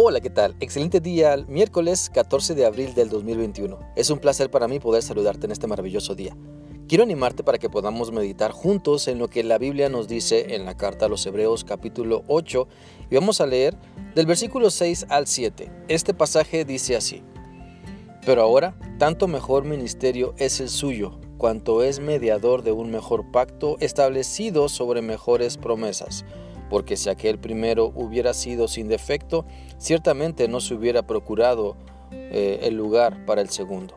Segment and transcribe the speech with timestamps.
[0.00, 0.54] Hola, ¿qué tal?
[0.60, 3.80] Excelente día, miércoles 14 de abril del 2021.
[3.96, 6.36] Es un placer para mí poder saludarte en este maravilloso día.
[6.86, 10.64] Quiero animarte para que podamos meditar juntos en lo que la Biblia nos dice en
[10.64, 12.68] la carta a los Hebreos capítulo 8
[13.10, 13.76] y vamos a leer
[14.14, 15.68] del versículo 6 al 7.
[15.88, 17.24] Este pasaje dice así.
[18.24, 23.76] Pero ahora, tanto mejor ministerio es el suyo, cuanto es mediador de un mejor pacto
[23.80, 26.24] establecido sobre mejores promesas
[26.68, 29.44] porque si aquel primero hubiera sido sin defecto,
[29.78, 31.76] ciertamente no se hubiera procurado
[32.10, 33.94] eh, el lugar para el segundo.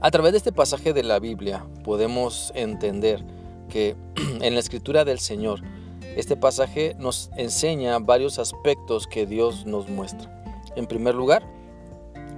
[0.00, 3.24] A través de este pasaje de la Biblia podemos entender
[3.68, 3.96] que
[4.40, 5.60] en la escritura del Señor,
[6.16, 10.30] este pasaje nos enseña varios aspectos que Dios nos muestra.
[10.76, 11.42] En primer lugar,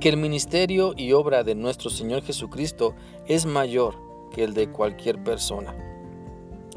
[0.00, 2.94] que el ministerio y obra de nuestro Señor Jesucristo
[3.26, 3.94] es mayor
[4.32, 5.74] que el de cualquier persona.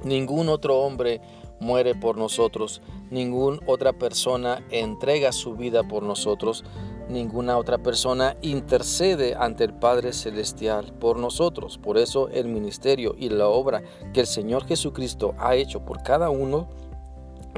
[0.03, 1.21] Ningún otro hombre
[1.59, 6.63] muere por nosotros, ninguna otra persona entrega su vida por nosotros,
[7.09, 11.77] ninguna otra persona intercede ante el Padre Celestial por nosotros.
[11.77, 16.29] Por eso el ministerio y la obra que el Señor Jesucristo ha hecho por cada
[16.29, 16.67] uno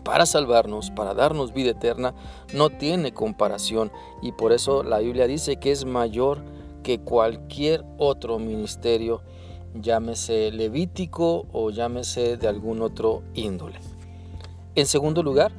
[0.03, 2.14] para salvarnos, para darnos vida eterna,
[2.53, 6.43] no tiene comparación y por eso la Biblia dice que es mayor
[6.83, 9.21] que cualquier otro ministerio
[9.81, 13.80] llámese levítico o llámese de algún otro índole.
[14.78, 15.52] En segundo lugar,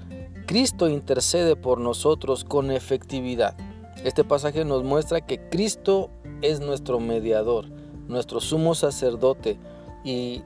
[0.47, 3.57] Cristo intercede por nosotros con efectividad.
[4.05, 6.09] Este pasaje nos muestra que Cristo
[6.41, 7.69] es nuestro mediador,
[8.07, 9.59] nuestro sumo sacerdote
[10.05, 10.45] y,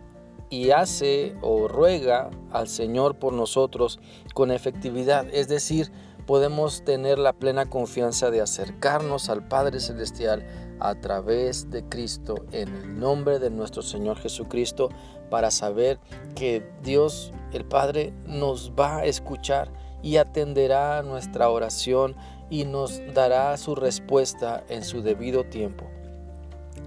[0.48, 4.00] y, hace o ruega al Señor por nosotros
[4.32, 5.26] con efectividad.
[5.34, 5.92] Es decir,
[6.26, 10.46] podemos tener la plena confianza de acercarnos al Padre Celestial
[10.80, 14.88] a través de Cristo en el nombre de nuestro Señor Jesucristo
[15.28, 16.00] para saber
[16.34, 19.72] que Dios el Padre nos va a escuchar
[20.02, 22.16] y atenderá nuestra oración
[22.50, 25.86] y nos dará su respuesta en su debido tiempo.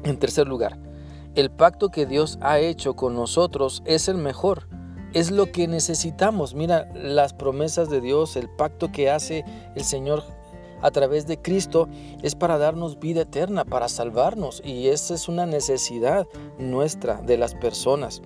[0.04, 0.78] En tercer lugar,
[1.36, 4.68] el pacto que Dios ha hecho con nosotros es el mejor
[5.16, 6.54] es lo que necesitamos.
[6.54, 10.24] Mira las promesas de Dios, el pacto que hace el Señor
[10.82, 11.88] a través de Cristo
[12.22, 14.62] es para darnos vida eterna, para salvarnos.
[14.66, 16.28] Y esa es una necesidad
[16.60, 18.22] nuestra, de las personas.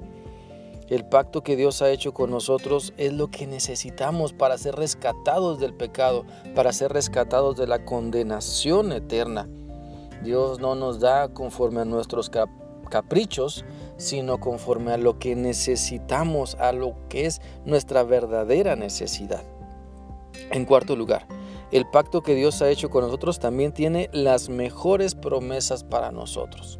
[0.89, 5.59] El pacto que Dios ha hecho con nosotros es lo que necesitamos para ser rescatados
[5.59, 9.47] del pecado, para ser rescatados de la condenación eterna.
[10.23, 12.31] Dios no nos da conforme a nuestros
[12.89, 13.65] caprichos,
[13.97, 19.43] sino conforme a lo que necesitamos, a lo que es nuestra verdadera necesidad.
[20.49, 21.27] En cuarto lugar,
[21.71, 26.79] el pacto que Dios ha hecho con nosotros también tiene las mejores promesas para nosotros.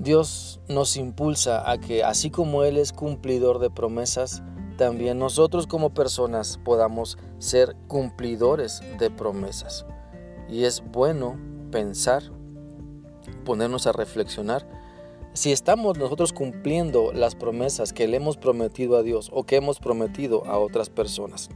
[0.00, 4.42] Dios nos impulsa a que así como Él es cumplidor de promesas,
[4.78, 9.84] también nosotros como personas podamos ser cumplidores de promesas.
[10.48, 11.38] Y es bueno
[11.70, 12.22] pensar
[13.44, 14.66] ponernos a reflexionar
[15.34, 19.80] si estamos nosotros cumpliendo las promesas que le hemos prometido a Dios o que hemos
[19.80, 21.50] prometido a otras personas.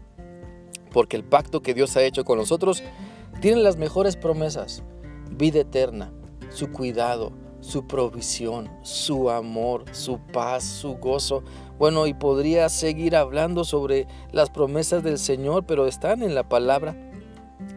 [0.92, 2.82] Porque el pacto que Dios ha hecho con nosotros
[3.40, 4.82] tiene las mejores promesas,
[5.30, 6.12] vida eterna,
[6.50, 7.32] su cuidado,
[7.64, 11.42] su provisión, su amor, su paz, su gozo.
[11.78, 16.94] Bueno, y podría seguir hablando sobre las promesas del Señor, pero están en la palabra,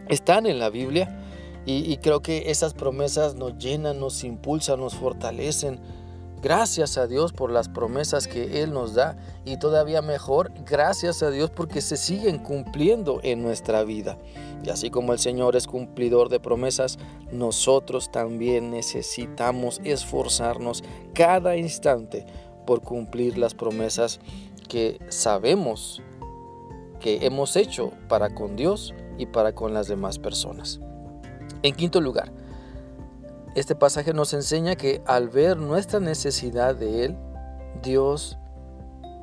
[0.08, 1.24] están en la Biblia
[1.64, 5.80] y, creo que esas promesas nos llenan, nos impulsan, nos fortalecen.
[6.40, 11.30] Gracias a Dios por las promesas que Él nos da y todavía mejor, gracias a
[11.30, 14.18] Dios porque se siguen cumpliendo en nuestra vida.
[14.62, 16.98] Y así como el Señor es cumplidor de promesas,
[17.32, 22.24] nosotros también necesitamos esforzarnos cada instante
[22.66, 24.20] por cumplir las promesas
[24.68, 26.02] que sabemos
[27.00, 30.78] que hemos hecho para con Dios y para con las demás personas.
[31.62, 32.30] En quinto lugar,
[33.54, 37.16] este pasaje nos enseña que al ver nuestra necesidad de Él,
[37.82, 38.38] Dios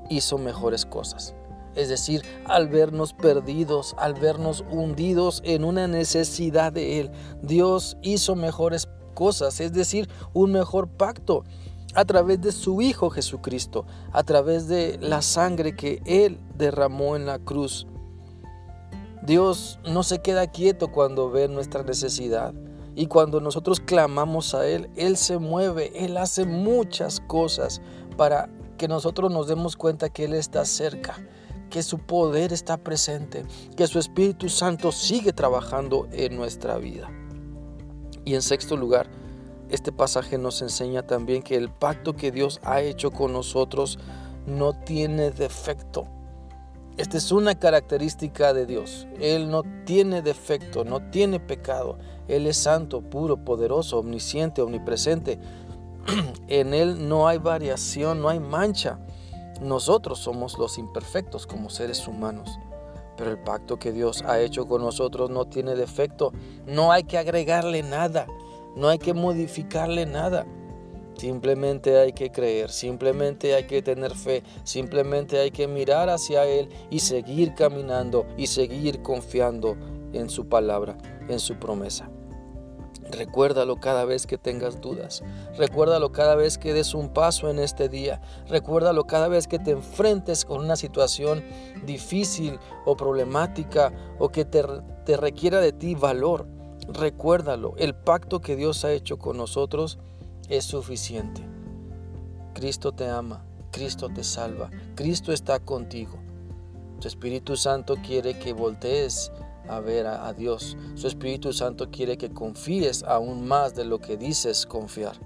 [0.10, 1.36] hizo mejores cosas.
[1.76, 7.12] Es decir, al vernos perdidos, al vernos hundidos en una necesidad de Él,
[7.42, 11.44] Dios hizo mejores cosas, es decir, un mejor pacto
[11.96, 17.26] a través de su Hijo Jesucristo, a través de la sangre que Él derramó en
[17.26, 17.88] la cruz.
[19.24, 22.54] Dios no se queda quieto cuando ve nuestra necesidad.
[22.96, 27.82] Y cuando nosotros clamamos a Él, Él se mueve, Él hace muchas cosas
[28.16, 31.16] para que nosotros nos demos cuenta que Él está cerca,
[31.70, 33.46] que su poder está presente,
[33.76, 37.10] que su Espíritu Santo sigue trabajando en nuestra vida.
[38.24, 39.10] Y en sexto lugar,
[39.70, 44.00] este pasaje nos enseña también que el pacto que Dios ha hecho con nosotros
[44.46, 46.08] no tiene defecto.
[46.98, 49.06] Esta es una característica de Dios.
[49.20, 51.98] Él no tiene defecto, no tiene pecado.
[52.30, 55.38] Él es santo, puro, poderoso, omnisciente, omnipresente.
[56.48, 59.00] en Él no hay variación, no hay mancha.
[59.62, 62.58] Nosotros somos los imperfectos como seres humanos.
[63.18, 66.32] Pero el pacto que Dios ha hecho con nosotros no tiene defecto.
[66.66, 68.26] No hay que agregarle nada.
[68.78, 70.46] No hay que modificarle nada.
[71.18, 76.70] Simplemente hay que creer, simplemente hay que tener fe, simplemente hay que mirar hacia Él
[76.90, 79.78] y seguir caminando y seguir confiando
[80.12, 80.98] en su palabra,
[81.30, 82.10] en su promesa.
[83.12, 85.24] Recuérdalo cada vez que tengas dudas.
[85.58, 88.22] Recuérdalo cada vez que des un paso en este día.
[88.48, 91.44] Recuérdalo cada vez que te enfrentes con una situación
[91.86, 94.64] difícil o problemática o que te,
[95.06, 96.48] te requiera de ti valor.
[96.88, 97.76] Recuérdalo.
[97.78, 100.00] El pacto que Dios ha hecho con nosotros
[100.50, 101.42] es suficiente.
[102.54, 106.18] Cristo te ama, Cristo te salva, Cristo está contigo.
[107.00, 109.32] Su Espíritu Santo quiere que voltees
[109.68, 110.78] a ver a, Dios.
[110.96, 115.18] Su Espíritu Santo quiere que confíes aún más de lo que dices confiar.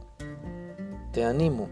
[1.12, 1.70] Te animo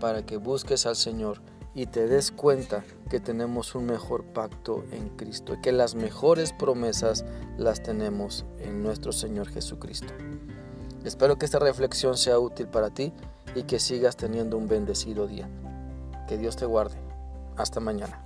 [0.00, 1.40] para que busques al Señor
[1.74, 6.52] y te des cuenta que tenemos un mejor pacto en Cristo y que las mejores
[6.52, 7.24] promesas
[7.56, 10.12] las tenemos en nuestro Señor Jesucristo.
[11.08, 13.14] Espero que esta reflexión sea útil para ti
[13.54, 15.48] y que sigas teniendo un bendecido día.
[16.28, 16.98] Que Dios te guarde.
[17.56, 18.22] Hasta mañana.